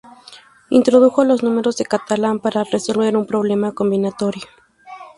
[0.71, 4.47] Introdujo los números de Catalan para resolver un problema combinatorio.